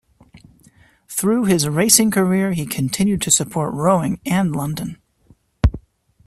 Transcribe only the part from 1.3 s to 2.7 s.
his racing career he